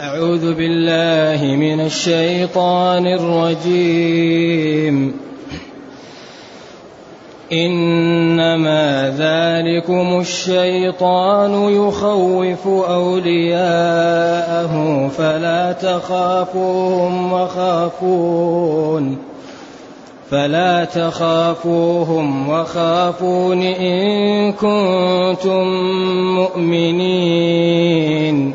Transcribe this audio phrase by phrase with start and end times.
[0.00, 5.12] أعوذ بالله من الشيطان الرجيم.
[7.52, 14.74] إنما ذلكم الشيطان يخوف أولياءه
[15.18, 19.18] فلا تخافوهم وخافون.
[20.30, 25.64] فلا تخافوهم وخافون إن كنتم
[26.34, 28.54] مؤمنين.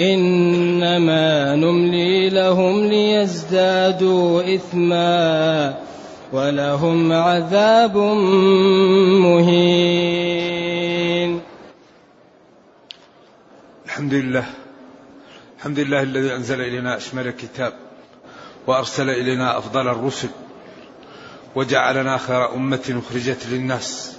[0.00, 5.78] إنما نملي لهم ليزدادوا إثما
[6.32, 7.96] ولهم عذاب
[9.26, 10.60] مهين.
[13.86, 14.44] الحمد لله
[15.58, 17.72] الحمد لله الذي أنزل إلينا أشمل الكتاب
[18.66, 20.28] وأرسل إلينا أفضل الرسل
[21.54, 24.16] وجعلنا خير أمة أخرجت للناس.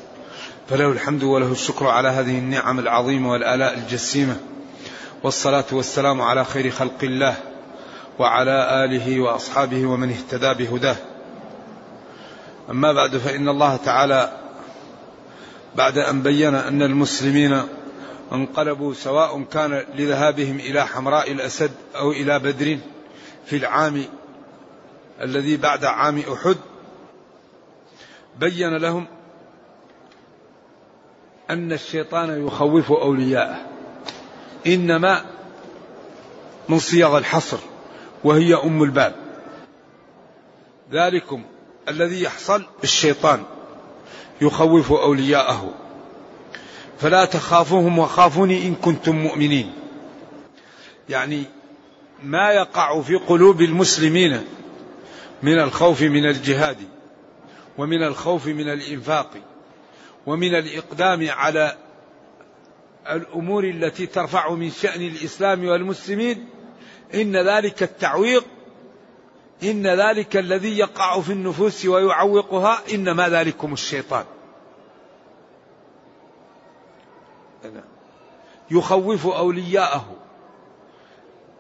[0.70, 4.38] فله الحمد وله الشكر على هذه النعم العظيمة والآلاء الجسيمة.
[5.23, 7.36] والصلاة والسلام على خير خلق الله
[8.19, 10.95] وعلى آله وأصحابه ومن اهتدى بهداه.
[12.69, 14.38] أما بعد فإن الله تعالى
[15.75, 17.61] بعد أن بين أن المسلمين
[18.31, 22.77] انقلبوا سواء كان لذهابهم إلى حمراء الأسد أو إلى بدر
[23.45, 24.05] في العام
[25.21, 26.58] الذي بعد عام أحد
[28.39, 29.05] بين لهم
[31.49, 33.70] أن الشيطان يخوف أولياءه.
[34.67, 35.26] إنما
[36.70, 37.58] من صيغ الحصر
[38.23, 39.16] وهي أم الباب.
[40.92, 41.44] ذلكم
[41.89, 43.44] الذي يحصل الشيطان
[44.42, 45.73] يخوف أولياءه.
[46.99, 49.73] فلا تخافوهم وخافوني إن كنتم مؤمنين.
[51.10, 51.43] يعني
[52.23, 54.42] ما يقع في قلوب المسلمين
[55.43, 56.78] من الخوف من الجهاد
[57.78, 59.30] ومن الخوف من الإنفاق
[60.26, 61.78] ومن الإقدام على
[63.10, 66.50] الأمور التي ترفع من شأن الإسلام والمسلمين
[67.14, 68.45] إن ذلك التعويق
[69.64, 74.26] إن ذلك الذي يقع في النفوس ويعوقها إنما ذلكم الشيطان.
[78.72, 80.16] يخوف أولياءه.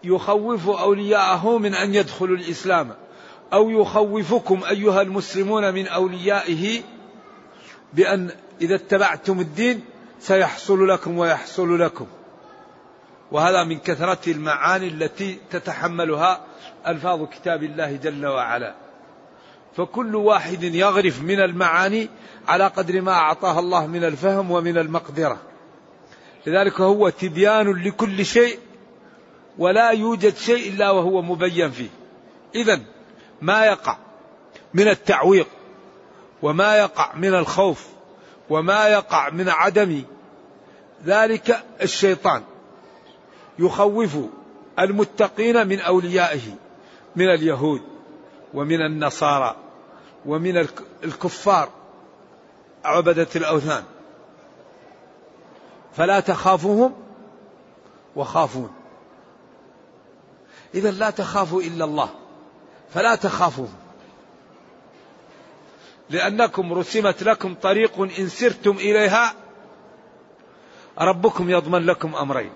[0.03, 2.95] يخوف أولياءه من أن يدخلوا الإسلام.
[3.53, 6.81] أو يخوفكم أيها المسلمون من أوليائه
[7.93, 8.31] بأن
[8.61, 9.81] إذا اتبعتم الدين
[10.21, 12.07] سيحصل لكم ويحصل لكم.
[13.31, 16.45] وهذا من كثرة المعاني التي تتحملها
[16.87, 18.75] ألفاظ كتاب الله جل وعلا.
[19.77, 22.09] فكل واحد يغرف من المعاني
[22.47, 25.37] على قدر ما أعطاه الله من الفهم ومن المقدرة.
[26.47, 28.59] لذلك هو تبيان لكل شيء
[29.57, 31.89] ولا يوجد شيء إلا وهو مبين فيه.
[32.55, 32.79] إذا
[33.41, 33.97] ما يقع
[34.73, 35.47] من التعويق
[36.41, 37.87] وما يقع من الخوف
[38.51, 40.03] وما يقع من عدم
[41.05, 42.43] ذلك الشيطان
[43.59, 44.17] يخوف
[44.79, 46.55] المتقين من أوليائه
[47.15, 47.81] من اليهود
[48.53, 49.55] ومن النصارى
[50.25, 50.67] ومن
[51.03, 51.69] الكفار
[52.83, 53.83] عبدة الأوثان.
[55.97, 56.93] فلا تخافوهم
[58.15, 58.73] وخافون.
[60.75, 62.09] اذا لا تخافوا إلا الله.
[62.93, 63.80] فلا تخافوهم.
[66.11, 69.33] لأنكم رسمت لكم طريق إن سرتم إليها
[70.99, 72.51] ربكم يضمن لكم أمرين.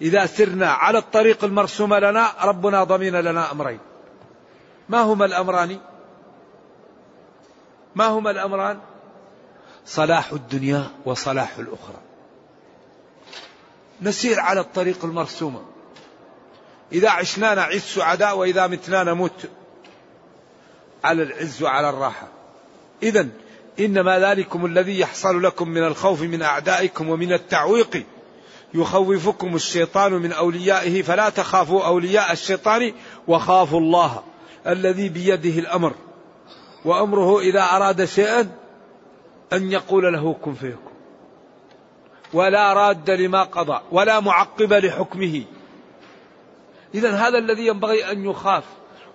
[0.00, 3.78] إذا سرنا على الطريق المرسوم لنا ربنا ضمن لنا أمرين.
[4.88, 5.78] ما هما الأمران؟
[7.94, 8.80] ما هما الأمران؟
[9.86, 12.00] صلاح الدنيا وصلاح الأخرى.
[14.02, 15.73] نسير على الطريق المرسومه
[16.92, 19.48] إذا عشنا نعيش سعداء وإذا متنا نموت.
[21.04, 22.28] على العز وعلى الراحة.
[23.02, 23.28] إذا
[23.80, 28.04] إنما ذلكم الذي يحصل لكم من الخوف من أعدائكم ومن التعويق.
[28.74, 31.02] يخوفكم الشيطان من أوليائه.
[31.02, 32.92] فلا تخافوا أولياء الشيطان
[33.28, 34.22] وخافوا الله
[34.66, 35.94] الذي بيده الأمر.
[36.84, 38.50] وأمره إذا أراد شيئا
[39.52, 40.92] أن يقول له كن فيكون.
[42.32, 43.80] ولا راد لما قضى.
[43.92, 45.44] ولا معقب لحكمه.
[46.94, 48.64] إذا هذا الذي ينبغي أن يخاف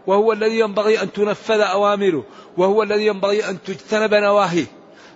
[0.08, 2.24] وهو الذي ينبغي أن تنفذ أوامره
[2.58, 4.66] وهو الذي ينبغي أن تجتنب نواهيه.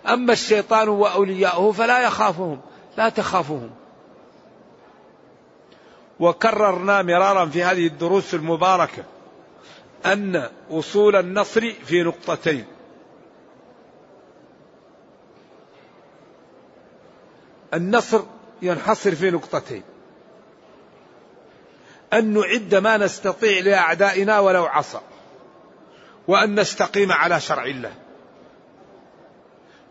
[0.08, 2.62] أما الشيطان وأولياؤه فلا يخافهم
[2.98, 3.70] لا تخافهم.
[6.20, 9.04] وكررنا مرارا في هذه الدروس المباركة
[10.06, 12.66] أن وصول النصر في نقطتين.
[17.74, 18.22] النصر
[18.62, 19.84] ينحصر في نقطتين.
[22.14, 25.00] أن نعد ما نستطيع لأعدائنا ولو عصى
[26.28, 27.94] وأن نستقيم على شرع الله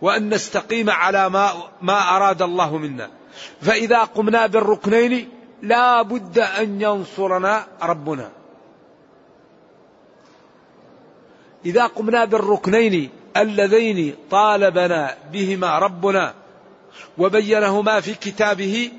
[0.03, 1.53] وأن نستقيم على ما,
[1.83, 3.11] ما أراد الله منا.
[3.61, 5.29] فإذا قمنا بالركنين
[5.63, 8.31] لا بد أن ينصرنا ربنا.
[11.65, 16.35] إذا قمنا بالركنين اللذين طالبنا بهما ربنا
[17.19, 18.91] وبينهما في كتابه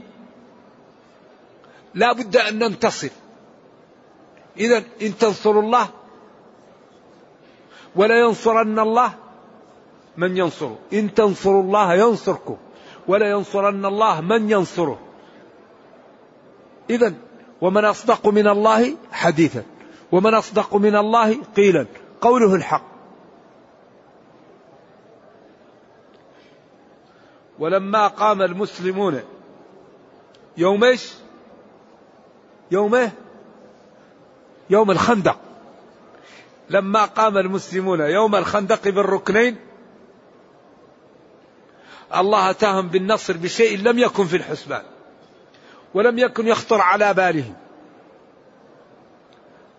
[1.96, 3.10] لا بد أن ننتصر.
[4.58, 5.90] إذا إن تنصروا الله
[7.96, 9.14] ولا ينصرن الله
[10.18, 10.78] من ينصره.
[10.94, 12.58] إن تنصروا الله ينصركم
[13.08, 15.00] ولا ينصرن الله من ينصره.
[16.90, 17.14] إذا
[17.62, 19.64] ومن أصدق من الله حديثا
[20.12, 21.86] ومن أصدق من الله قيلا
[22.22, 22.84] قوله الحق.
[27.60, 29.22] ولما قام المسلمون
[30.58, 31.14] يوم إيش؟
[32.74, 33.14] يوم إيه؟
[34.70, 35.40] يوم الخندق.
[36.70, 39.56] لما قام المسلمون يوم الخندق بالركنين
[42.16, 44.84] الله أتاهم بالنصر بشيء لم يكن في الحسبان
[45.94, 47.56] ولم يكن يخطر على بالهم.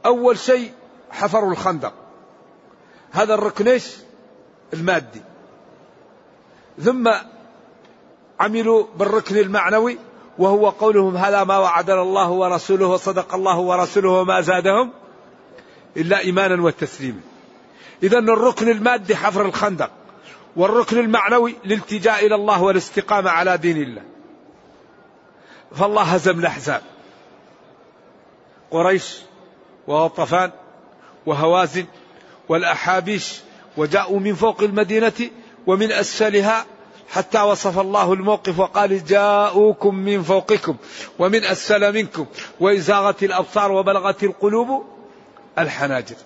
[0.07, 0.73] أول شيء
[1.11, 1.95] حفروا الخندق.
[3.13, 3.97] هذا الركنيش
[4.73, 5.23] المادي.
[6.79, 7.11] ثم
[8.41, 9.99] عملوا بالركن المعنوي
[10.39, 14.91] وهو قولهم هذا ما وعدنا الله ورسوله وصدق الله ورسوله وما زادهم
[15.97, 17.21] إلا إيمانا وتسليما.
[18.03, 19.91] إذا الركن المادي حفر الخندق
[20.57, 24.03] والركن المعنوي الالتجاء إلى الله والاستقامة على دين الله.
[25.75, 26.83] فالله هزم الأحزاب.
[28.71, 29.19] قريش
[29.87, 30.51] وغطفان
[31.27, 31.87] وهوازن
[32.49, 33.41] والأحابيش
[33.77, 35.31] وجاءوا من فوق المدينة
[35.67, 36.67] ومن أسفلها
[37.15, 40.77] حتى وصف الله الموقف وقال جاءوكم من فوقكم
[41.19, 42.27] ومن أسفل منكم
[42.61, 44.85] وإزاغت الأبصار وبلغت القلوب
[45.59, 46.17] الحناجر.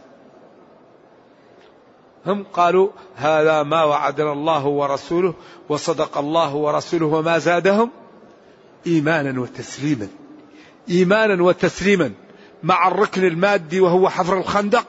[2.26, 5.35] هم قالوا هذا ما وعدنا الله ورسوله
[5.69, 7.91] وصدق الله ورسوله وما زادهم
[8.87, 10.08] إيمانا وتسليما.
[10.91, 12.12] إيمانا وتسليما
[12.62, 14.84] مع الركن المادي وهو حفر الخندق.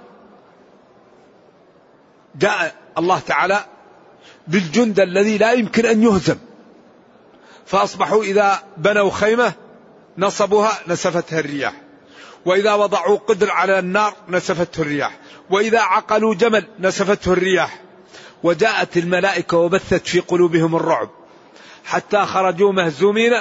[2.36, 3.66] جاء الله تعالى
[4.50, 6.38] بالجند الذي لا يمكن أن يهزم.
[7.66, 9.54] فأصبحوا إذا بنوا خيمة
[10.18, 11.74] نصبوها نسفتها الرياح.
[12.46, 15.20] وإذا وضعوا قدر على النار نسفته الرياح.
[15.50, 17.82] وإذا عقلوا جمل نسفته الرياح.
[18.44, 21.10] وجاءت الملائكة وبثت في قلوبهم الرعب.
[21.86, 23.34] حتى خرجوا مهزومين.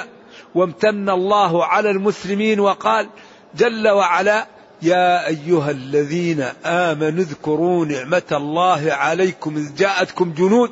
[0.55, 3.09] وامتن الله على المسلمين وقال
[3.55, 4.47] جل وعلا
[4.81, 10.71] يا أيها الذين آمنوا اذكروا نعمة الله عليكم إذ جاءتكم جنود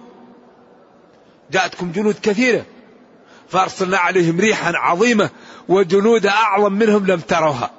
[1.52, 2.66] جاءتكم جنود كثيرة.
[3.50, 5.30] فأرسلنا عليهم ريحا عظيمة
[5.70, 7.72] وجنود أعظم منهم لم تروها.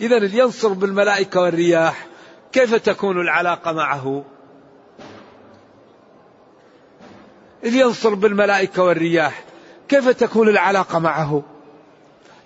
[0.00, 2.06] إذا ينصر بالملائكة والرياح
[2.52, 4.24] كيف تكون العلاقة معه؟
[7.64, 9.44] اللي ينصر بالملائكة والرياح
[9.88, 11.42] كيف تكون العلاقة معه؟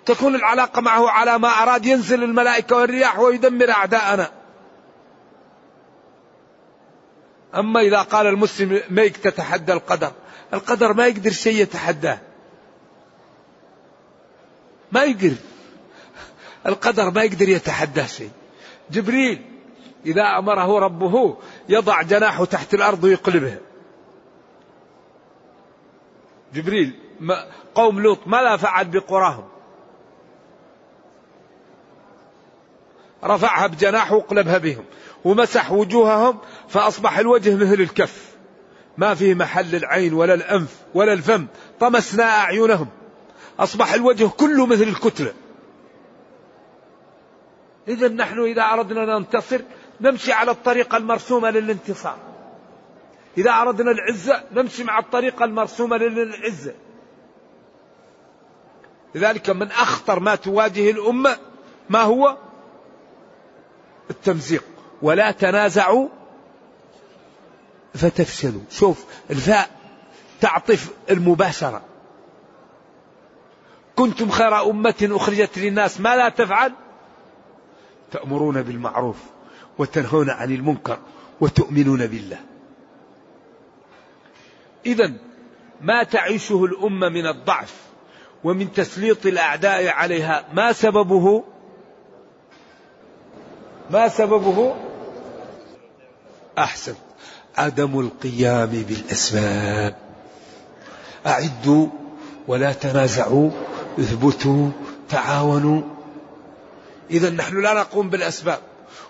[0.07, 4.31] تكون العلاقة معه على ما أراد ينزل الملائكة والرياح ويدمر أعداءنا.
[7.55, 10.13] أما إذا قال المسلم ما تتحدى القدر
[10.55, 12.19] القدر ما يقدر شيء يتحداه.
[14.93, 15.35] ما يقدر.
[16.67, 18.31] القدر ما يقدر يتحداه شيء.
[18.91, 19.45] جبريل
[20.07, 21.37] إذا أمره ربه
[21.69, 23.59] يضع جناحه تحت الأرض ويقلبه.
[26.55, 26.99] جبريل
[27.75, 29.49] قوم لوط ماذا فعل بقراهم.
[33.25, 34.85] رفعها بجناحه وقلبها بهم
[35.25, 38.31] ومسح وجوههم فأصبح الوجه مثل الكف.
[38.99, 41.47] ما فيه محل العين ولا الأنف ولا الفم
[41.81, 42.89] طمسنا أعينهم.
[43.59, 45.33] أصبح الوجه كله مثل الكتلة.
[47.89, 49.61] إذا نحن إذا أردنا ننتصر
[50.01, 52.17] نمشي على الطريقة المرسومة للانتصار.
[53.39, 56.75] إذا أردنا العزة نمشي مع الطريقة المرسومة للعزة
[59.15, 61.37] لذلك من أخطر ما تواجه الأمة
[61.91, 62.37] ما هو؟
[64.11, 64.65] التمزيق.
[65.03, 66.09] ولا تنازعوا
[67.95, 68.63] فتفشلوا.
[68.71, 69.71] شوف الفاء
[70.41, 71.83] تعطف المباشرة.
[73.97, 76.73] كنتم خير أمة أخرجت للناس ما لا تفعل؟
[78.13, 79.17] تأمرون بالمعروف
[79.79, 80.99] وتنهون عن المنكر
[81.41, 82.39] وتؤمنون بالله.
[84.87, 85.13] إذا
[85.81, 87.75] ما تعيشه الأمة من الضعف
[88.45, 91.45] ومن تسليط الأعداء عليها ما سببه؟
[93.91, 94.75] ما سببه؟
[96.59, 96.95] أحسن.
[97.57, 99.97] عدم القيام بالأسباب
[101.27, 101.87] أعدوا
[102.49, 103.51] ولا تنازعوا.
[103.99, 104.71] اثبتوا.
[105.09, 105.83] تعاونوا.
[107.11, 108.59] إذا نحن لا نقوم بالأسباب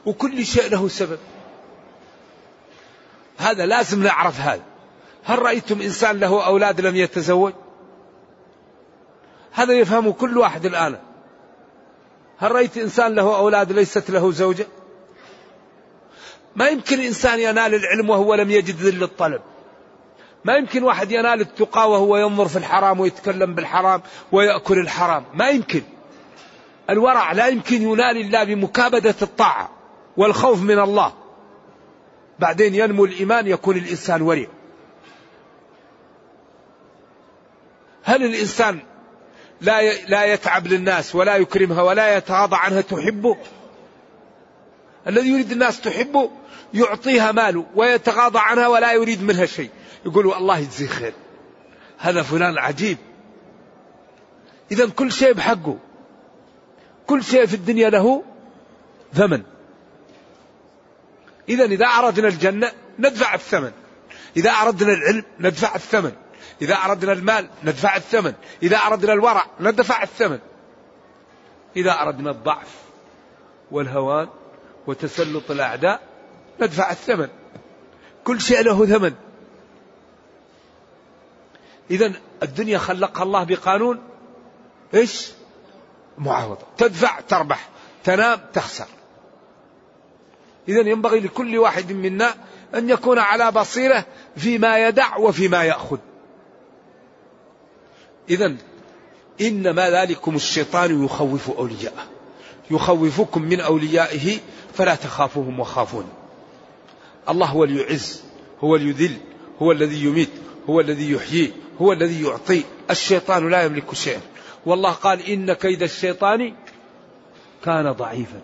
[0.06, 1.18] وكل شيء له سبب.
[3.38, 4.62] هذا لازم نعرف هذا.
[5.24, 7.52] هل رأيتم إنسان له أولاد لم يتزوج؟
[9.52, 10.98] هذا يفهمه كل واحد الآن.
[12.40, 14.66] هل رأيت إنسان له أولاد ليست له زوجة؟
[16.56, 19.40] ما يمكن إنسان ينال العلم وهو لم يجد ذل الطلب.
[20.44, 25.24] ما يمكن واحد ينال التقى وهو ينظر في الحرام ويتكلم بالحرام ويأكل الحرام.
[25.34, 25.82] ما يمكن.
[26.90, 29.70] الورع لا يمكن ينال إلا بمكابدة الطاعة
[30.16, 31.12] والخوف من الله.
[32.38, 34.46] بعدين ينمو الإيمان يكون الإنسان ورع.
[38.02, 38.80] هل الإنسان
[39.60, 43.36] لا لا يتعب للناس ولا يكرمها ولا يتغاضى عنها تحبه
[45.06, 46.30] الذي يريد الناس تحبه
[46.74, 49.70] يعطيها ماله ويتغاضى عنها ولا يريد منها شيء.
[50.06, 51.12] يقول الله يجزيه خير.
[51.98, 52.98] هذا فلان عجيب.
[54.72, 55.78] إذا كل شيء بحقه.
[57.06, 58.22] كل شيء في الدنيا له
[59.14, 59.42] ثمن.
[61.48, 63.72] إذا إذا أردنا الجنة ندفع الثمن.
[64.36, 66.12] إذا أردنا العلم ندفع الثمن.
[66.62, 68.34] إذا أردنا المال ندفع الثمن.
[68.62, 70.38] إذا أردنا الورع ندفع الثمن.
[71.76, 72.74] إذا أردنا الضعف
[73.70, 74.28] والهوان
[74.86, 76.00] وتسلط الأعداء
[76.60, 77.28] ندفع الثمن.
[78.24, 79.14] كل شيء له ثمن.
[81.90, 82.12] إذا
[82.42, 84.02] الدنيا خلقها الله بقانون.
[84.94, 85.32] إيش؟
[86.18, 87.68] معاوضة تدفع تربح.
[88.04, 88.86] تنام تخسر.
[90.68, 92.34] إذا ينبغي لكل واحد منا
[92.74, 94.04] أن يكون على بصيرة
[94.36, 95.98] فيما يدع وفيما يأخذ.
[98.30, 98.56] إذا
[99.40, 102.04] إنما ذلكم الشيطان يخوف أولياءه.
[102.70, 104.38] يخوفكم من أوليائه
[104.74, 106.08] فلا تخافوهم وخافون.
[107.28, 108.22] الله هو اليعز
[108.64, 109.16] هو اليذل
[109.62, 110.30] هو الذي يميت
[110.70, 112.62] هو الذي يحيي هو الذي يعطي.
[112.90, 114.20] الشيطان لا يملك شيئا.
[114.66, 116.54] والله قال إن كيد الشيطان
[117.64, 118.40] كان ضعيفا.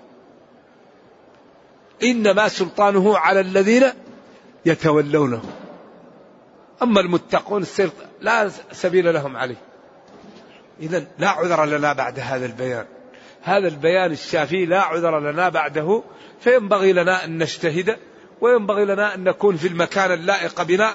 [2.03, 3.85] إنما سلطانه على الذين
[4.67, 5.43] يتولونه.
[6.83, 7.91] أما المتقون السير
[8.21, 9.57] لا سبيل لهم عليه.
[10.81, 12.87] إذا لا عذر لنا بعد هذا البيان.
[13.43, 16.03] هذا البيان الشافي لا عذر لنا بعده
[16.41, 17.99] فينبغي لنا أن نجتهد
[18.41, 20.95] وينبغي لنا أن نكون في المكان اللائق بنا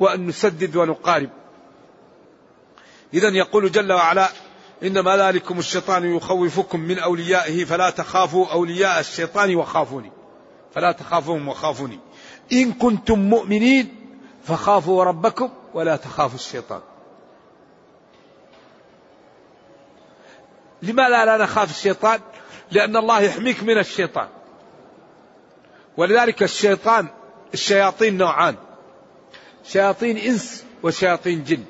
[0.00, 1.30] وأن نسدد ونقارب.
[3.14, 4.28] إذا يقول جل وعلا
[4.82, 10.12] إنما ذلكم الشيطان يخوفكم من أوليائه فلا تخافوا أولياء الشيطان وخافوني.
[10.74, 11.98] فلا تخافوهم وخافوني.
[12.52, 13.94] إن كنتم مؤمنين
[14.44, 16.80] فخافوا ربكم ولا تخافوا الشيطان.
[20.82, 22.20] لماذا لا نخاف الشيطان؟
[22.70, 24.28] لأن الله يحميك من الشيطان.
[25.96, 27.08] ولذلك الشيطان
[27.54, 28.54] الشياطين نوعان.
[29.64, 31.64] شياطين إنس وشياطين جن.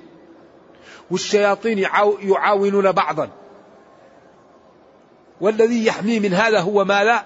[1.11, 1.79] والشياطين
[2.23, 3.31] يعاونون بعضا.
[5.41, 7.25] والذي يحمي من هذا هو ما لا؟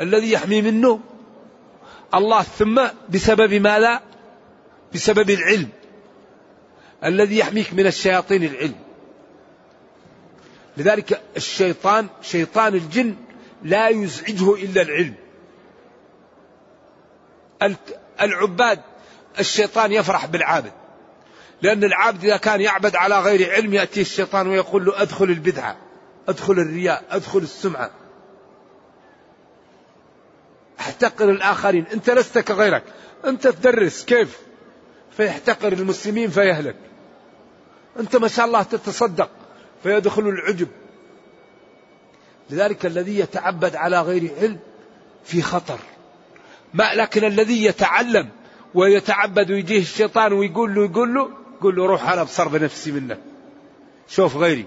[0.00, 1.00] الذي يحمي منه
[2.14, 4.00] الله ثم بسبب ما لا؟
[4.94, 5.68] بسبب العلم.
[7.04, 8.89] الذي يحميك من الشياطين العلم.
[10.80, 13.16] لذلك الشيطان شيطان الجن
[13.62, 15.14] لا يزعجه إلا العلم.
[18.20, 18.80] العباد
[19.38, 20.72] الشيطان يفرح بالعابد.
[21.62, 25.76] لأن العابد إذا كان يعبد على غير علم يأتي الشيطان ويقول له أدخل البدعة
[26.28, 27.90] أدخل الرياء أدخل السمعة.
[30.80, 31.86] أحتقر الآخرين.
[31.86, 32.84] أنت لست كغيرك.
[33.24, 34.04] أنت تدرس.
[34.04, 34.38] كيف؟
[35.16, 36.76] فيحتقر المسلمين فيهلك.
[37.98, 39.30] أنت ما شاء الله تتصدق.
[39.82, 40.68] فيدخل العجب.
[42.50, 44.58] لذلك الذي يتعبد على غير علم
[45.24, 45.78] في خطر.
[46.74, 48.28] ما لكن الذي يتعلم
[48.74, 53.18] ويتعبد ويجيه الشيطان ويقول له يقول له يقول له روح أنا أبصر بنفسي منك
[54.08, 54.66] شوف غيري.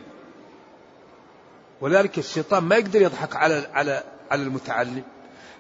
[1.82, 5.03] ولذلك الشيطان ما يقدر يضحك على على على المتعلم.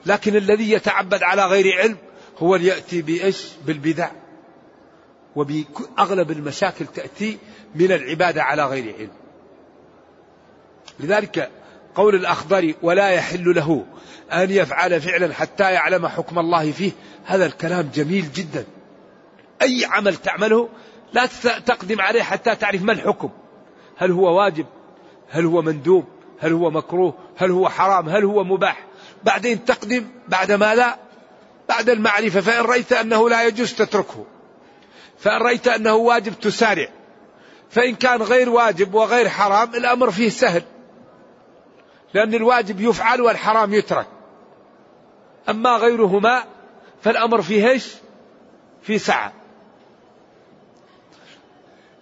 [0.05, 1.97] لكن الذي يتعبد على غير علم
[2.37, 4.09] هو اللي ياتي بإيش؟ بالبدع.
[5.35, 7.37] وبأغلب المشاكل تأتي
[7.75, 9.22] من العبادة على غير علم.
[10.99, 11.49] لذلك
[11.95, 13.85] قول الأخضر ولا يحل له
[14.31, 16.91] أن يفعل فعلا حتى يعلم حكم الله فيه
[17.25, 18.65] هذا الكلام جميل جدا.
[19.61, 20.69] أي عمل تعمله
[21.13, 21.25] لا
[21.65, 23.29] تقدم عليه حتى تعرف ما الحكم.
[23.97, 24.65] هل هو واجب؟
[25.29, 26.05] هل هو مندوب؟
[26.39, 28.85] هل هو مكروه؟ هل هو حرام؟ هل هو مباح؟
[29.23, 30.97] بعدين تقدم بعد ما لا
[31.69, 34.25] بعد المعرفة فإن رأيت أنه لا يجوز تتركه.
[35.19, 36.87] فإن رأيت أنه واجب تسارع.
[37.69, 40.63] فإن كان غير واجب وغير حرام الأمر فيه سهل.
[42.13, 44.07] لأن الواجب يفعل والحرام يترك.
[45.49, 46.43] أما غيرهما
[47.01, 47.93] فالأمر فيه إيش؟
[48.81, 49.33] في سعة.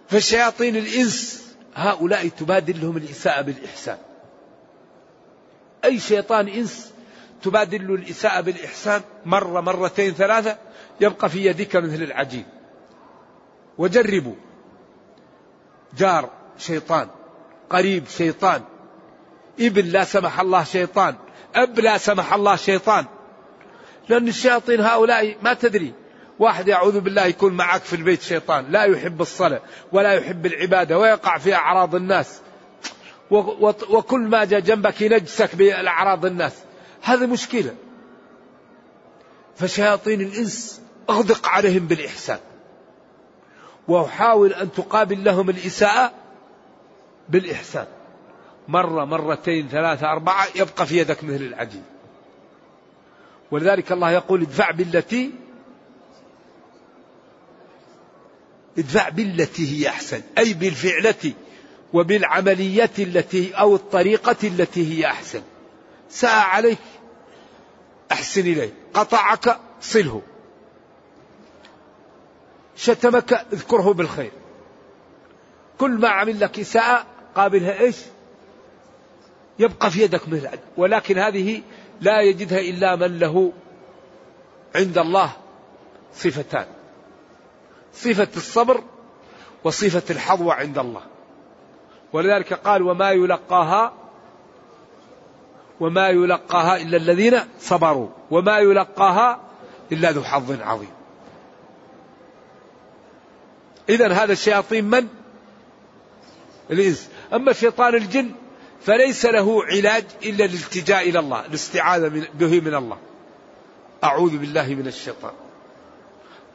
[0.08, 1.42] فشياطين الإنس
[1.74, 3.98] هؤلاء تبادل لهم الإساءة بالإحسان.
[5.84, 6.92] أي شيطان إنس
[7.42, 10.58] تبادل له الإساءة بالإحسان مرة مرتين ثلاثة
[11.00, 12.44] يبقى في يدك مثل العجين.
[13.78, 14.34] وجربوا.
[15.96, 17.08] جار شيطان
[17.70, 18.62] قريب شيطان
[19.60, 21.14] ابن لا سمح الله شيطان
[21.54, 23.04] أب لا سمح الله شيطان.
[24.08, 25.92] لأن الشياطين هؤلاء ما تدري.
[26.38, 29.60] واحد يعوذ بالله يكون معك في البيت شيطان لا يحب الصلاة
[29.92, 32.40] ولا يحب العبادة ويقع في أعراض الناس.
[33.90, 36.52] وكل ما جاء جنبك ينجسك بأعراض الناس.
[37.02, 37.74] هذه مشكلة.
[39.56, 40.80] فشياطين الإنس
[41.10, 42.38] أغدق عليهم بالإحسان.
[43.88, 46.12] وحاول أن تقابل لهم الإساءة
[47.28, 47.86] بالإحسان.
[48.68, 51.84] مرة مرتين ثلاثة أربعة يبقى في يدك مثل العجين.
[53.50, 55.30] ولذلك الله يقول ادفع بالتي
[58.78, 61.32] ادفع بالتي هي أحسن أي بالفعلة
[61.92, 65.42] وبالعملية التي أو الطريقة التي هي أحسن.
[66.08, 66.78] ساء عليك
[68.12, 70.22] أحسن إليه قطعك صله.
[72.76, 74.32] شتمك اذكره بالخير.
[75.78, 77.96] كل ما عمل لك إساءة قابلها إيش؟
[79.62, 81.62] يبقى في يدك مثل ولكن هذه
[82.00, 83.52] لا يجدها إلا من له
[84.74, 85.32] عند الله
[86.14, 86.66] صفتان.
[87.94, 88.82] صفة الصبر
[89.64, 91.02] وصفة الحظوة عند الله.
[92.12, 93.92] ولذلك قال وما يلقاها
[95.80, 98.08] وما يلقاها إلا الذين صبروا.
[98.30, 99.40] وما يلقاها
[99.92, 100.90] إلا ذو حظ عظيم.
[103.88, 105.08] إذا هذا الشياطين من؟
[106.70, 107.10] الإنس.
[107.32, 108.32] أما شيطان الجن
[108.86, 112.98] فليس له علاج إلا الالتجاء إلى الله الاستعاذة به من الله.
[114.04, 115.32] أعوذ بالله من الشيطان.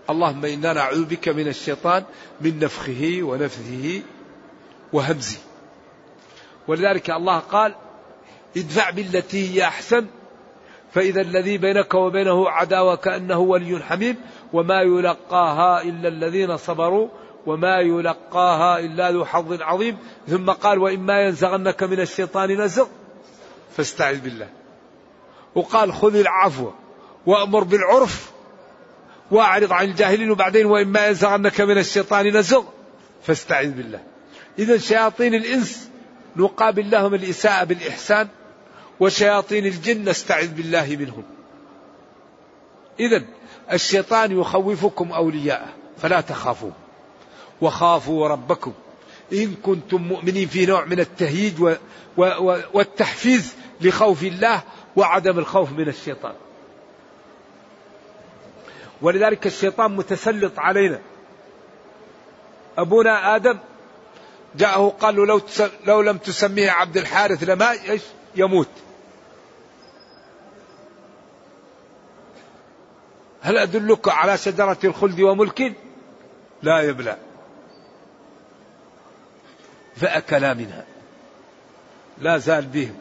[0.10, 2.04] اللهم إنا نعوذ بك من الشيطان
[2.42, 4.02] من نفخه ونفثه
[4.94, 5.38] وهمزه.
[6.68, 7.76] ولذلك الله قال
[8.58, 10.06] ادفع بالتي هي أحسن
[10.94, 14.16] فإذا الذي بينك وبينه عداوة كأنه ولي حميم
[14.54, 17.08] وما يلقاها إلا الذين صبروا
[17.48, 19.98] وما يلقاها إلا ذو حظ عظيم.
[20.28, 22.88] ثم قال وإما ينزغنك من الشيطان نزغ.
[23.78, 24.50] فاستعذ بالله.
[25.56, 26.72] وقال خذ العفو
[27.26, 28.32] وأمر بالعرف
[29.32, 32.64] وأعرض عن الجاهلين وبعدين وإما ينزغنك من الشيطان نزغ.
[33.24, 34.00] فاستعذ بالله.
[34.60, 35.90] إذا شياطين الإنس
[36.36, 38.28] نقابل لهم الإساءة بالإحسان
[39.00, 41.24] وشياطين الجن نستعذ بالله منهم.
[43.00, 43.24] إذا
[43.74, 46.87] الشيطان يخوفكم أولياءه فلا تخافوه.
[47.62, 48.74] وخافوا ربكم.
[49.34, 51.78] إن كنتم مؤمنين في نوع من التهييج
[52.74, 54.64] والتحفيز لخوف الله
[54.96, 56.34] وعدم الخوف من الشيطان.
[59.02, 61.00] ولذلك الشيطان متسلط علينا.
[62.78, 63.58] أبونا آدم
[64.56, 65.42] جاءه قال له لو,
[65.86, 67.76] لو لم تسميه عبد الحارث لما
[68.36, 68.70] يموت.
[73.42, 75.74] هل أدلك على شجرة الخلد وملك؟
[76.62, 77.18] لا يبلى.
[80.02, 80.86] فأكلا منها.
[82.18, 82.96] لا زال بهم.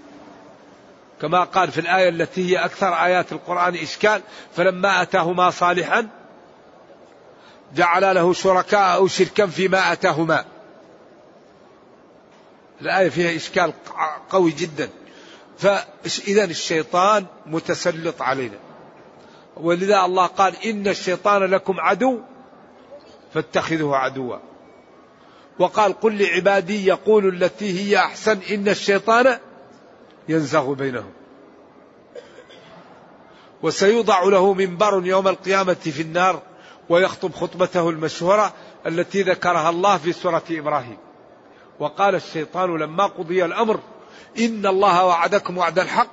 [1.23, 4.23] كما قال في الآية التي هي أكثر آيات القرآن إشكال
[4.57, 6.09] فلما أتاهما صالحا
[7.75, 10.45] جعل له شركاء أو شركا فيما أتاهما.
[12.81, 13.73] الآية فيها إشكال
[14.31, 14.89] قوي جدا.
[15.59, 18.59] فإذا الشيطان متسلط علينا.
[19.57, 22.21] ولذا الله قال إن الشيطان لكم عدو
[23.35, 24.37] فاتخذوه عدوا.
[25.59, 29.38] وقال قل لعبادي يقول التي هي أحسن إن الشيطان
[30.29, 31.12] ينزغ بينهم.
[33.62, 36.42] وسيوضع له منبر يوم القيامة في النار
[36.88, 38.53] ويخطب خطبته المشهورة
[38.87, 40.97] التي ذكرها الله في سورة إبراهيم.
[41.81, 43.81] وقال الشيطان لما قضي الأمر
[44.38, 46.11] إن الله وعدكم وعد الحق.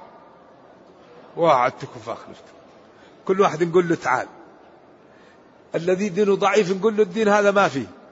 [1.38, 2.54] ووعدتكم فأخلفتكم
[3.26, 4.28] كل واحد نقول له تعال.
[5.76, 8.03] الذي دينه ضعيف نقول له الدين هذا ما فيه.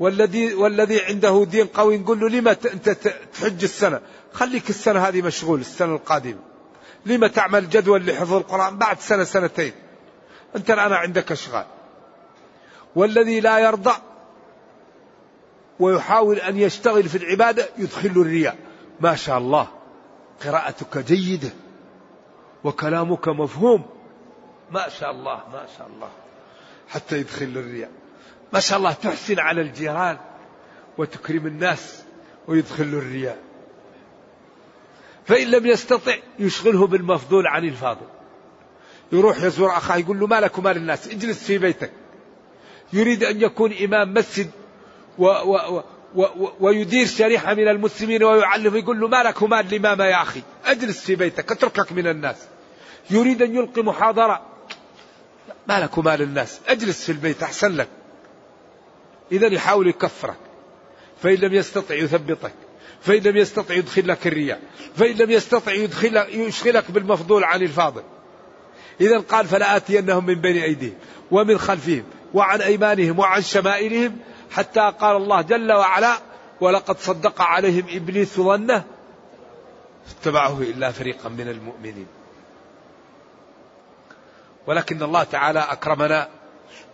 [0.00, 2.88] والذي والذي عنده دين قوي نقول له لما انت
[3.34, 4.00] تحج السنة.
[4.32, 6.40] خليك السنة هذه مشغول السنة القادمة.
[7.06, 9.72] لما تعمل جدول لحفظ القرآن بعد سنة سنتين.
[10.56, 11.66] انت الآن عندك أشغال.
[12.94, 13.94] والذي لا يرضى
[15.80, 18.56] ويحاول أن يشتغل في العبادة يدخل الرياء.
[19.00, 19.68] ما شاء الله.
[20.44, 21.50] قراءتك جيدة.
[22.64, 23.86] وكلامك مفهوم.
[24.70, 25.36] ما شاء الله.
[25.52, 26.08] ما شاء الله.
[26.88, 27.90] حتى يدخل الرياء.
[28.52, 30.18] ما شاء الله تحسن على الجيران
[30.98, 32.02] وتكرم الناس
[32.48, 33.38] ويدخل الرياء.
[35.24, 38.06] فإن لم يستطع يشغله بالمفضول عن الفاضل.
[39.12, 41.92] يروح يزور أخاه يقول له مالك ومال الناس اجلس في بيتك.
[42.92, 44.50] يريد أن يكون إمام مسجد
[45.18, 45.82] و و
[46.14, 51.00] و و ويدير شريحة من المسلمين ويعلم يقول له مالك ومال الإمامة يا أخي اجلس
[51.00, 52.36] في بيتك اتركك من الناس.
[53.10, 54.42] يريد أن يلقي محاضرة
[55.68, 57.88] مالك ومال الناس اجلس في البيت أحسن لك.
[59.32, 60.36] إذا يحاول يكفرك.
[61.22, 62.52] فإن لم يستطع يثبطك.
[63.00, 64.60] فإن لم يستطع يدخل لك الرياء.
[64.96, 68.02] فإن لم يستطع يدخل يشغلك بالمفضول عن الفاضل.
[69.00, 70.94] إذا قال فلا آتينهم من بين أيديهم
[71.30, 74.18] ومن خلفهم وعن أيمانهم وعن شمائلهم
[74.50, 76.18] حتى قال الله جل وعلا
[76.60, 78.84] ولقد صدق عليهم إبليس ظنه
[80.10, 82.06] اتبعه إلا فريقا من المؤمنين.
[84.66, 86.28] ولكن الله تعالى أكرمنا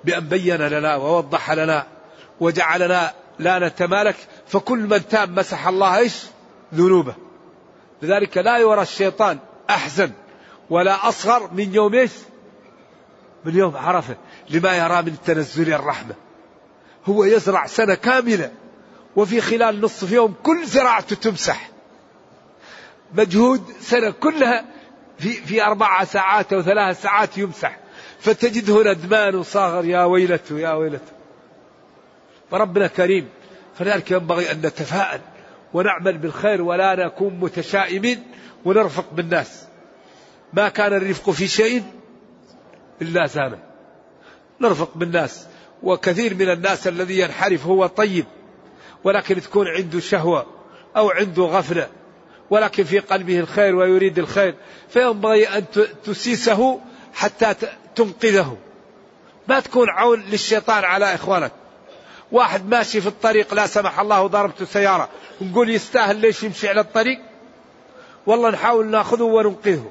[0.05, 1.87] بأن بين لنا ووضح لنا
[2.41, 4.17] وجعلنا لا نتمالك
[4.47, 6.23] فكل من تاب مسح الله إيش؟
[6.75, 7.15] ذنوبه.
[8.03, 9.39] لذلك لا يرى الشيطان
[9.71, 10.11] أحزن
[10.71, 12.11] ولا أصغر من يوم إيش؟
[13.45, 14.17] من يوم عرفة
[14.51, 16.15] لما يرى من تنزل الرحمة.
[17.07, 18.51] هو يزرع سنة كاملة
[19.17, 21.71] وفي خلال نصف يوم كل زراعته تمسح.
[23.15, 24.65] مجهود سنة كلها
[25.19, 27.79] في في أربع ساعات أو ثلاث ساعات يمسح.
[28.21, 31.22] فتجده ندمان وصاغر يا ويلته يا ويلته.
[32.53, 33.29] فربنا كريم.
[33.79, 35.21] فلذلك ينبغي أن نتفاءل
[35.75, 38.23] ونعمل بالخير ولا نكون متشائمين
[38.65, 39.65] ونرفق بالناس.
[40.53, 41.83] ما كان الرفق في شيء
[43.03, 43.59] إلا زانه
[44.61, 45.47] نرفق بالناس.
[45.83, 48.25] وكثير من الناس الذي ينحرف هو طيب
[49.05, 50.47] ولكن تكون عنده شهوة
[50.97, 51.89] أو عنده غفلة
[52.51, 54.55] ولكن في قلبه الخير ويريد الخير.
[54.89, 55.65] فينبغي أن
[56.05, 56.81] تسيسه
[57.15, 57.55] حتى
[57.95, 58.57] تنقذه.
[59.49, 61.62] ما تكون عون للشيطان على إخوانك.
[62.33, 65.09] واحد ماشي في الطريق لا سمح الله ضربته سيارة
[65.41, 67.21] نقول يستاهل ليش يمشي على الطريق؟
[68.27, 69.91] والله نحاول ناخذه وننقذه.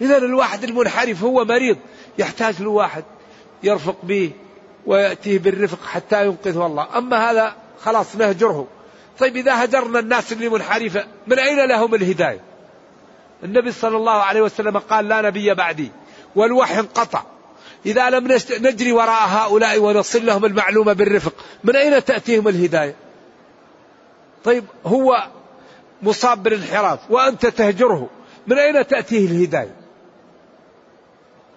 [0.00, 1.76] إذا الواحد المنحرف هو مريض
[2.18, 3.04] يحتاج له واحد
[3.62, 4.30] يرفق به
[4.86, 6.98] ويأتيه بالرفق حتى ينقذه الله.
[6.98, 8.66] أما هذا خلاص نهجره
[9.18, 12.40] طيب إذا هجرنا الناس اللي منحرفة من أين لهم الهداية؟
[13.44, 15.90] النبي صلى الله عليه وسلم قال لا نبي بعدي.
[16.36, 17.22] والوحي انقطع.
[17.86, 22.94] إذا لم نجري وراء هؤلاء ونصل لهم المعلومة بالرفق من أين تأتيهم الهداية
[24.44, 25.24] طيب هو
[26.02, 28.10] مصاب بالانحراف وأنت تهجره
[28.46, 29.74] من أين تأتيه الهداية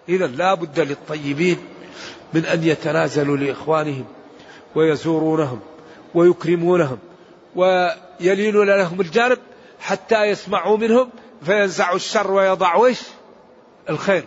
[0.09, 1.57] إذا لا بد للطيبين
[2.33, 4.05] من أن يتنازلوا لإخوانهم
[4.75, 5.59] ويزورونهم
[6.15, 6.97] ويكرمونهم
[7.55, 9.37] ويلينون لهم الجانب
[9.79, 11.09] حتى يسمعوا منهم
[11.45, 12.89] فينزعوا الشر ويضعوا؟
[13.89, 14.23] الخير.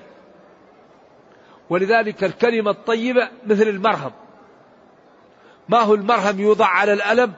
[1.70, 4.12] ولذلك الكلمة الطيبة مثل المرهم.
[5.68, 7.32] ما هو المرهم يوضع على الألم؟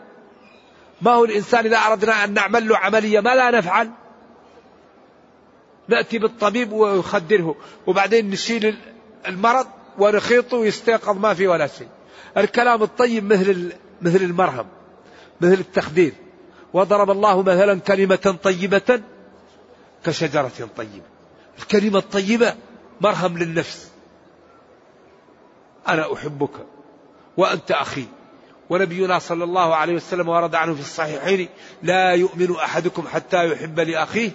[1.03, 3.91] ما هو الإنسان إذا أردنا أن نعمل له عملية ما لا نفعل؟
[5.89, 8.77] نأتي بالطبيب ويخدره وبعدين نشيل
[9.29, 9.67] المرض
[9.99, 11.89] ونخيطه ويستيقظ ما في ولا شيء.
[12.37, 14.67] الكلام الطيب مثل مثل المرهم
[15.41, 16.13] مثل التخدير.
[16.73, 19.03] وضرب الله مثلا كلمة طيبة
[20.05, 21.07] كشجرة طيبة.
[21.59, 22.55] الكلمة الطيبة
[23.01, 23.92] مرهم للنفس.
[25.89, 26.51] أنا أحبك
[27.37, 28.07] وأنت أخي.
[28.71, 31.49] ونبينا صلى الله عليه وسلم ورد عنه في الصحيحين
[31.83, 34.31] لا يؤمن أحدكم حتى يحب لأخيه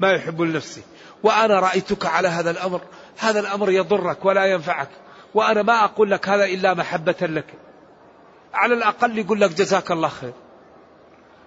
[0.00, 0.82] ما يحب لنفسه.
[1.22, 2.80] وأنا رأيتك على هذا الأمر
[3.18, 4.88] هذا الأمر يضرك ولا ينفعك.
[5.34, 7.54] وأنا ما أقول لك هذا إلا محبة لك.
[8.54, 10.32] على الأقل يقول لك جزاك الله خير.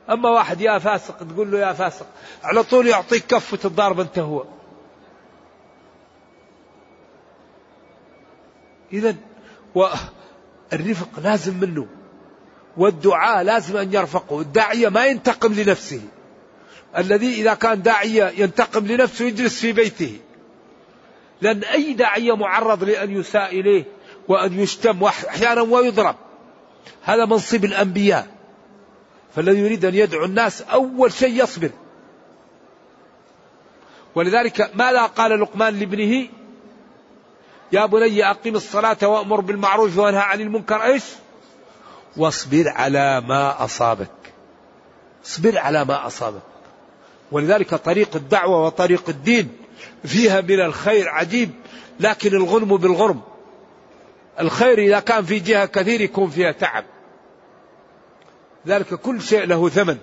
[0.10, 2.06] أما واحد يا فاسق تقول له يا فاسق
[2.44, 4.44] على طول يعطيك كفة الضارب أنت هو.
[8.94, 9.16] إذا
[9.76, 11.88] والرفق لازم منه
[12.78, 16.02] والدعاء لازم أن يرفقه الداعية ما ينتقم لنفسه.
[16.98, 20.20] الذي إذا كان داعية ينتقم لنفسه يجلس في بيته.
[21.42, 23.84] لأن أي داعية معرض لأن يساء إليه
[24.28, 26.16] وأن يشتم أحيانا ويضرب.
[27.04, 28.28] هذا منصب الأنبياء.
[29.36, 31.70] فالذي يريد أن يدعو الناس أول شيء يصبر.
[34.16, 36.28] ولذلك ماذا قال لقمان لابنه؟
[37.72, 40.84] يا بني أقم الصلاة وأمر بالمعروف وانهى عن المنكر.
[40.84, 41.04] إيش؟
[42.18, 44.12] واصبر على ما أصابك.
[45.26, 46.42] اصبر على ما أصابك.
[47.32, 49.58] ولذلك طريق الدعوة وطريق الدين
[50.06, 51.52] فيها من الخير عجيب
[52.00, 53.22] لكن الغنم بالغرم.
[54.40, 56.86] الخير إذا كان في جهة كثير يكون فيها تعب.
[58.68, 59.98] ذلك كل شيء له ثمن.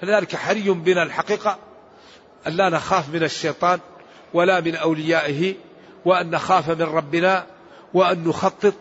[0.00, 1.58] فلذلك حري بنا الحقيقة
[2.46, 3.80] أن لا نخاف من الشيطان
[4.34, 5.54] ولا من أوليائه.
[6.04, 7.46] وأن نخاف من ربنا
[7.94, 8.74] وأن نخطط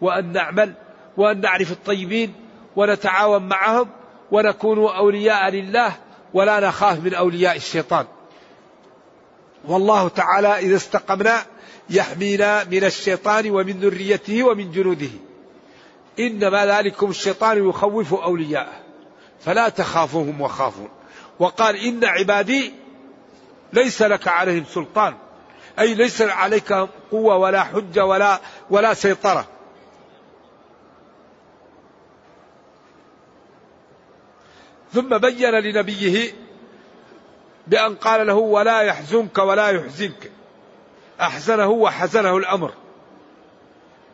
[0.00, 0.74] وأن نعمل
[1.16, 2.34] وأن نعرف الطيبين
[2.76, 3.88] ونتعاون معهم
[4.30, 5.92] ونكون أولياء لله
[6.34, 8.06] ولا نخاف من أولياء الشيطان.
[9.64, 11.42] والله تعالى إذا استقمنا
[11.90, 15.10] يحمينا من الشيطان ومن ذريته ومن جنوده.
[16.18, 18.80] إنما ذلكم الشيطان يخوف أولياءه
[19.40, 20.88] فلا تخافوهم وخافون.
[21.38, 22.74] وقال إن عبادي
[23.72, 25.14] ليس لك عليهم سلطان.
[25.80, 26.72] أي ليس عليك
[27.10, 28.40] قوة ولا حجة ولا
[28.70, 29.46] ولا سيطرة.
[34.92, 36.32] ثم بين لنبيه
[37.66, 40.32] بأن قال له ولا يحزنك ولا يحزنك.
[41.20, 42.74] أحزنه وحزنه الأمر.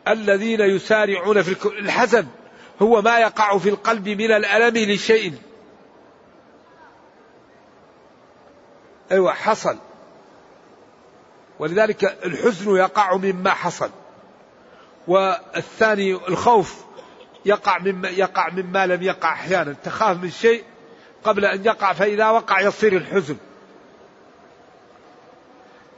[0.07, 2.27] الذين يسارعون في الحزن
[2.81, 5.33] هو ما يقع في القلب من الألم لشيء.
[9.11, 9.77] أيوة حصل.
[11.59, 13.89] ولذلك الحزن يقع مما حصل.
[15.07, 16.85] والثاني الخوف
[17.45, 19.75] يقع مما يقع مما لم يقع أحيانا.
[19.83, 20.63] تخاف من شيء
[21.23, 23.37] قبل أن يقع فإذا وقع يصير الحزن.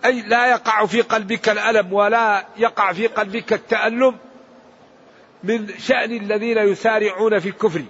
[0.05, 4.17] أي لا يقع في قلبك الألم ولا يقع في قلبك التألم
[5.43, 7.83] من شأن الذين يسارعون في الكفر.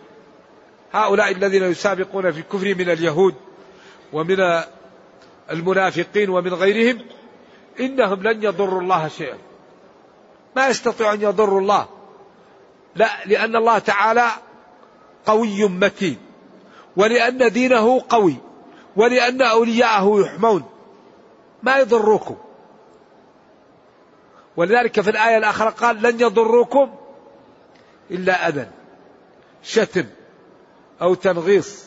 [0.93, 3.35] هؤلاء الذين يسابقون في الكفر من اليهود
[4.13, 4.61] ومن
[5.51, 7.01] المنافقين ومن غيرهم
[7.79, 9.37] إنهم لن يضروا الله شيئا.
[10.55, 11.87] ما يستطيع أن يضروا الله.
[12.95, 14.27] لا لأن الله تعالى
[15.25, 16.17] قوي متين.
[16.97, 18.35] ولأن دينه قوي.
[18.95, 20.63] ولأن أولياءه يحمون.
[21.63, 22.37] ما يضروكم.
[24.57, 26.95] ولذلك في الآية الأخرى قال لن يضروكم
[28.11, 28.67] إلا أذى.
[29.63, 30.05] شتم
[31.01, 31.85] أو تنغيص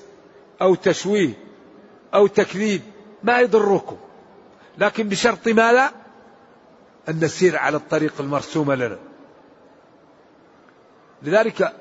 [0.63, 1.33] أو تشويه
[2.15, 2.83] أو تكذيب.
[3.23, 3.97] ما يضركم
[4.79, 5.93] لكن بشرط ماذا
[7.09, 8.99] أن نسير على الطريق المرسومة لنا.
[11.23, 11.73] لذلك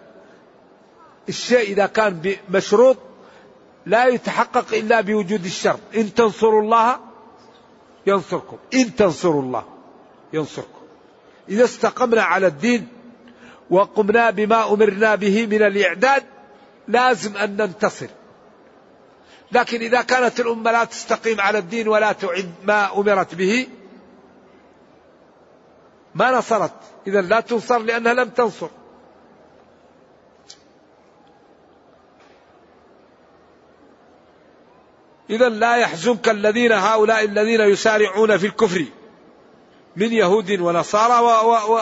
[1.29, 2.97] الشيء إذا كان مشروط
[3.85, 5.79] لا يتحقق إلا بوجود الشرط.
[5.95, 6.99] إن تنصروا الله
[8.07, 8.57] ينصركم.
[8.73, 9.65] إن تنصروا الله
[10.33, 10.81] ينصركم.
[11.49, 12.87] إذا استقمنا على الدين
[13.69, 16.23] وقمنا بما أمرنا به من الإعداد
[16.87, 18.07] لازم أن ننتصر.
[19.51, 23.67] لكن إذا كانت الأمة لا تستقيم على الدين ولا تعد ما أمرت به
[26.15, 26.73] ما نصرت.
[27.07, 28.67] إذا لا تنصر لأنها لم تنصر.
[35.29, 38.85] إذا لا يحزنك الذين هؤلاء الذين يسارعون في الكفر
[39.95, 41.81] من يهود ونصارى و و و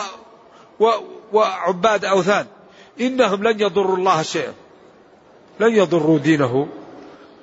[0.80, 0.90] و
[1.32, 2.46] وعباد أوثان.
[3.00, 4.54] إنهم لن يضروا الله شيئا.
[5.60, 6.79] لن يضروا دينه.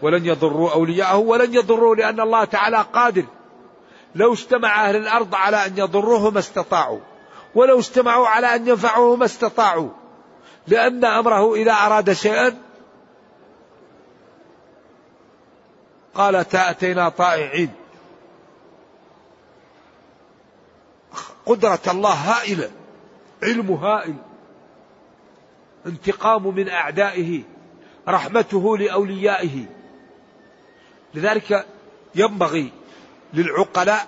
[0.02, 3.26] ولن يضروا أولياءه ولن يضروا لأن الله تعالى قادر.
[4.16, 7.00] لو اجتمع أهل الأرض على أن يضروه ما استطاعوا
[7.56, 9.90] ولو اجتمعوا على أن ينفعوه ما استطاعوا
[10.68, 12.58] لأن أمره إذا أراد شيئا
[16.16, 17.72] قال أتينا طائعين.
[21.46, 22.72] قدرة الله هائلة
[23.44, 24.16] علم هائل
[25.86, 27.44] انتقام من أعدائه
[28.08, 29.77] رحمته لأوليائه.
[31.18, 31.66] لذلك
[32.16, 32.72] ينبغي
[33.34, 34.08] للعقلاء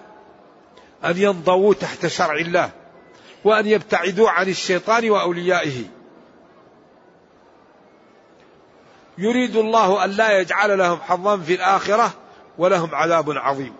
[1.06, 2.72] أن ينضووا تحت شرع الله
[3.44, 5.84] وأن يبتعدوا عن الشيطان وأوليائه.
[9.18, 12.14] يريد الله أن لا يجعل لهم حظا في الآخرة
[12.58, 13.74] ولهم عذاب عظيم.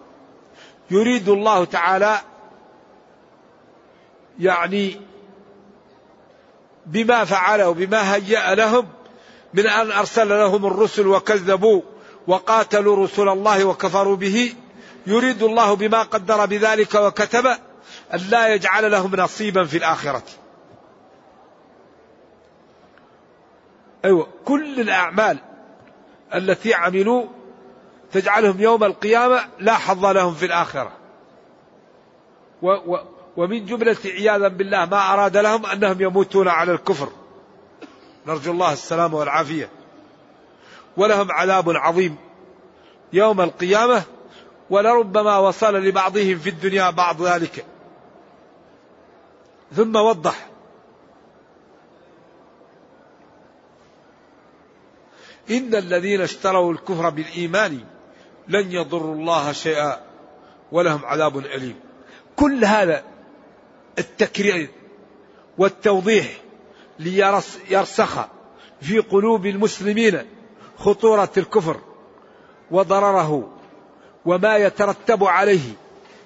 [0.92, 2.20] يريد الله تعالى
[4.40, 5.02] يعني
[6.86, 8.88] بما فعل وبما هيأ لهم
[9.54, 11.82] من أن أرسل لهم الرسل وكذبوا
[12.30, 14.54] وقاتلوا رسل الله وكفروا به
[15.08, 17.46] يريد الله بما قدر بذلك وكتب
[18.14, 20.24] أن لا يجعل لهم نصيبا في الآخرة.
[24.06, 25.38] أيوة كل الأعمال
[26.36, 27.26] التي عملوا
[28.12, 30.92] تجعلهم يوم القيامة لا حظ لهم في الآخرة.
[32.62, 33.00] و و
[33.38, 37.10] ومن جملة عياذا بالله ما أراد لهم أنهم يموتون على الكفر.
[38.28, 39.79] نرجو الله السلامة والعافية.
[40.98, 42.16] ولهم عذاب عظيم.
[43.14, 44.04] يوم القيامة
[44.70, 47.66] ولربما وصل لبعضهم في الدنيا بعض ذلك.
[49.76, 50.50] ثم وضح.
[55.50, 57.80] إن الذين اشتروا الكفر بالإيمان
[58.48, 60.02] لن يضروا الله شيئا
[60.72, 61.80] ولهم عذاب أليم.
[62.36, 63.04] كل هذا
[64.00, 64.70] التكرير
[65.58, 66.42] والتوضيح
[67.00, 68.28] ليرسخ
[68.82, 70.26] في قلوب المسلمين
[70.80, 71.78] خطورة الكفر
[72.72, 73.50] وضرره
[74.26, 75.74] وما يترتب عليه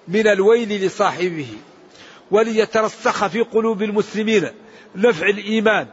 [0.08, 1.48] من الويل لصاحبه
[2.32, 4.50] وليترسخ في قلوب المسلمين
[4.96, 5.88] نفع الإيمان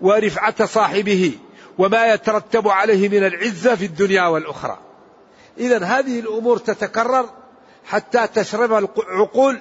[0.00, 1.32] ورفعة صاحبه
[1.78, 4.78] وما يترتب عليه من العزة في الدنيا والأخرى.
[5.58, 7.28] إذا هذه الأمور تتكرر
[7.84, 9.60] حتى تشرب العقول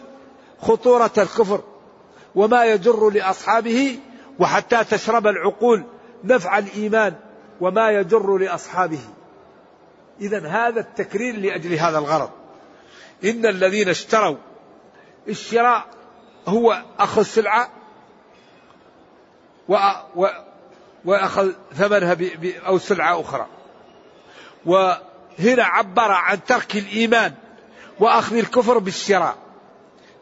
[0.62, 1.62] خطورة الكفر
[2.36, 4.00] وما يجر لأصحابه
[4.39, 5.84] وحتى تشرب العقول
[6.24, 7.15] نفع الإيمان
[7.62, 9.00] وما يجر لأصحابه.
[10.22, 12.30] إذا هذا التكرير لأجل هذا الغرض.
[13.24, 14.38] إن الذين اشتروا
[15.28, 15.86] الشراء
[16.48, 17.69] هو أخذ سلعة
[19.67, 19.78] و...
[20.15, 20.28] و...
[21.06, 22.17] وأخذ ثمنها.
[22.67, 23.48] أو سلعة أخرى.
[24.65, 27.34] وهنا عبر عن ترك الإيمان
[28.00, 29.38] وأخذ الكفر بالشراء.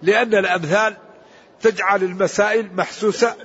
[0.02, 0.98] لأن الأمثال
[1.62, 3.36] تجعل المسائل محسوسة.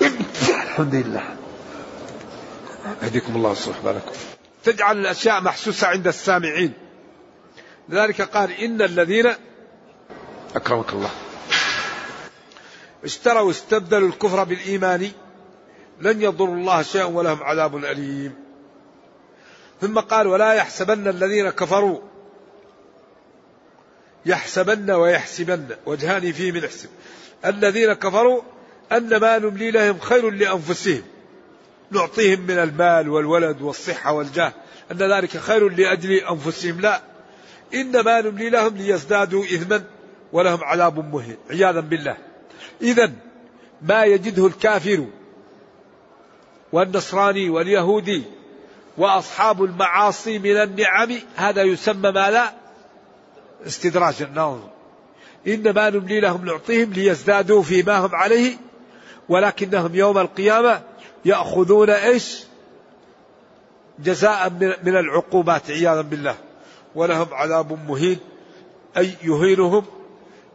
[0.00, 1.41] الحمد لله.
[3.02, 4.12] يهديكم الله ويصلح بالكم
[4.64, 6.72] تجعل الأشياء محسوسة عند السامعين.
[7.88, 9.34] لذلك قال إن الذين
[10.56, 11.10] أكرمك الله.
[13.04, 15.10] اشتروا استبدلوا الكفر بالإيمان
[16.00, 18.34] لن يضروا الله شيئا ولهم عذاب أليم.
[19.80, 22.00] ثم قال ولا يحسبن الذين كفروا.
[24.26, 25.76] يحسبن ويحسبن.
[25.86, 26.88] وجهان فيه من احسب
[27.44, 28.42] الذين كفروا
[28.92, 31.02] أن ما نملي لهم خير لأنفسهم.
[31.92, 34.52] نعطيهم من المال والولد والصحة والجاه.
[34.92, 36.80] أن ذلك خير لأجل أنفسهم.
[36.80, 37.00] لا.
[37.74, 39.84] إنما نملي لهم ليزدادوا إثما
[40.32, 41.36] ولهم عذاب مهين.
[41.50, 42.16] عياذا بالله.
[42.82, 43.12] إذا
[43.82, 45.06] ما يجده الكافر
[46.72, 48.22] والنصراني واليهودي
[48.98, 52.52] وأصحاب المعاصي من النعم هذا يسمى ماذا
[53.66, 54.70] استدراج النظر
[55.46, 58.56] إنما نملي لهم نعطيهم ليزدادوا فيما هم عليه
[59.28, 60.82] ولكنهم يوم القيامة
[61.24, 62.44] يأخذون إيش؟
[63.98, 64.50] جزاء
[64.82, 66.34] من العقوبات عياذا بالله.
[66.94, 68.18] ولهم عذاب مهين
[68.96, 69.84] أي يهينهم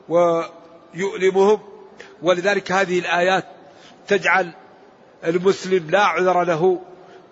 [0.09, 1.59] ويؤلمهم.
[2.21, 3.45] ولذلك هذه الآيات
[4.07, 4.51] تجعل
[5.25, 6.81] المسلم لا عذر له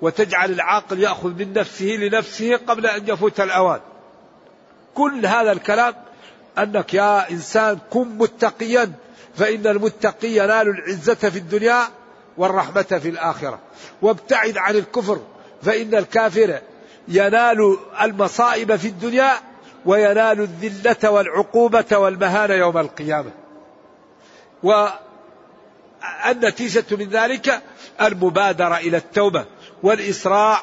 [0.02, 3.80] وتجعل العاقل يأخذ من نفسه لنفسه قبل أن يفوت الأوان.
[4.96, 5.94] كل هذا الكلام
[6.58, 8.92] أنك يا إنسان كن متقيا
[9.36, 11.84] فإن المتقي ينال العزة في الدنيا
[12.38, 13.60] والرحمة في الآخرة.
[14.02, 15.20] وابتعد عن الكفر
[15.62, 16.60] فإن الكافر
[17.08, 19.32] ينال المصائب في الدنيا
[19.86, 23.32] وينال الذلة والعقوبة والمهانة يوم القيامة.
[26.26, 27.62] والنتيجة من ذلك
[28.02, 29.46] المبادرة إلى التوبة
[29.84, 30.62] والإسراع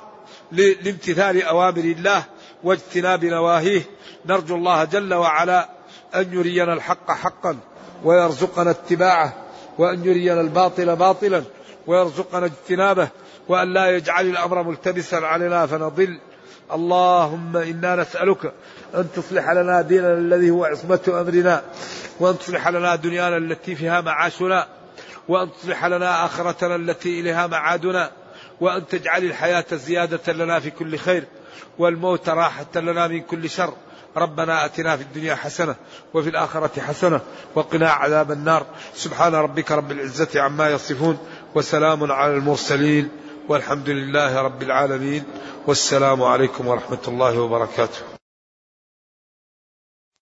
[0.53, 2.25] لامتثال أوامر الله
[2.65, 3.83] واجتناب نواهيه.
[4.27, 5.69] نرجو الله جل وعلا
[6.15, 7.57] أن يرينا الحق حقا
[8.05, 9.35] ويرزقنا اتباعه
[9.79, 11.45] وأن يرينا الباطل باطلا.
[11.87, 13.09] ويرزقنا اجتنابه
[13.49, 16.19] وأن لا يجعل الأمر ملتبسا علينا فنضل.
[16.73, 18.53] اللهم إنا نسألك
[18.95, 21.63] أن تصلح لنا ديننا الذي هو عصمة أمرنا
[22.21, 24.67] وأن تصلح لنا دنيانا التي فيها معاشنا
[25.29, 28.11] وأن تصلح لنا آخرتنا التي إليها معادنا
[28.61, 31.25] وأن تجعل الحياة زيادة لنا في كل خير
[31.79, 33.75] والموت راحة لنا من كل شر.
[34.17, 35.75] ربنا آتنا في الدنيا حسنة
[36.15, 37.21] وفي الآخرة حسنة
[37.55, 38.67] وقنا عذاب النار.
[38.95, 41.19] سبحان ربك رب العزة عما يصفون.
[41.55, 43.09] وسلام على المرسلين
[43.49, 45.23] والحمد لله رب العالمين
[45.67, 48.12] والسلام عليكم ورحمة الله وبركاته.